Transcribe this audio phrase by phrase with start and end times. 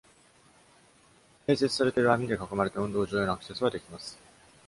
[1.45, 4.17] 併設されている網で囲まれた運動場へのアクセスはできます。